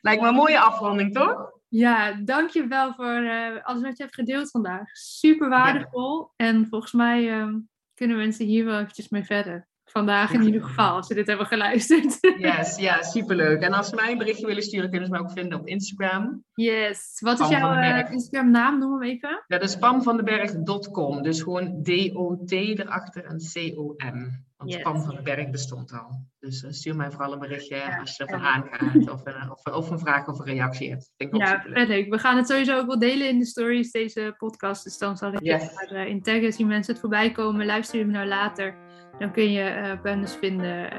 [0.00, 1.52] Lijkt me een mooie afronding, toch?
[1.68, 4.90] Ja, dankjewel voor eh, alles wat je hebt gedeeld vandaag.
[4.92, 6.32] Super waardevol.
[6.36, 7.58] En volgens mij ehm,
[7.94, 9.68] kunnen mensen hier wel eventjes mee verder.
[9.90, 12.18] Vandaag in ieder geval, als ze dit hebben geluisterd.
[12.38, 13.60] Yes, ja, superleuk.
[13.62, 16.44] En als ze mij een berichtje willen sturen, kunnen ze mij ook vinden op Instagram.
[16.54, 17.16] yes.
[17.20, 18.12] Wat is Pam jouw eh.
[18.12, 18.78] Instagram naam?
[18.78, 19.44] Noem hem even.
[19.46, 21.22] Ja, dat is pamvandenberg.com.
[21.22, 24.48] Dus gewoon D-O-T erachter en C-O-M.
[24.56, 24.82] Want Yes.
[24.82, 26.24] Pam van den Berg bestond al.
[26.40, 28.52] Dus eh, stuur mij vooral een berichtje Ja, als je ervan ja.
[28.52, 29.10] aangaat.
[29.10, 31.10] Of, eh, of, of een vraag of een reactie hebt.
[31.16, 32.10] Vind ik ook Ja, vet leuk.
[32.10, 34.84] We gaan het sowieso ook wel delen in de stories, deze podcast.
[34.84, 35.62] Dus dan zal ik Yes.
[35.62, 37.66] het maar, eh, in taggen, zien mensen het voorbij komen.
[37.66, 38.74] Luister je hem nou later.
[39.20, 40.98] Dan kun je Pam dus vinden uh,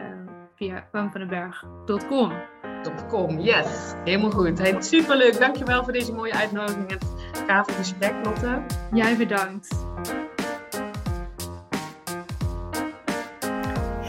[0.55, 2.31] via pamvandenberg.com.
[3.09, 3.93] .com, yes.
[4.03, 4.59] Helemaal goed.
[4.59, 5.39] Hey, superleuk.
[5.39, 6.97] Dankjewel voor deze mooie uitnodiging en
[7.31, 8.61] het gave gesprek, Lotte.
[8.93, 9.85] Jij bedankt.